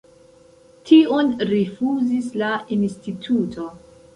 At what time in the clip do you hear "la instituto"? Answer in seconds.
2.45-3.71